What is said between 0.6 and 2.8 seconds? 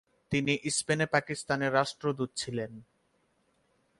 স্পেনে পাকিস্তানের রাষ্ট্রদূত ছিলেন।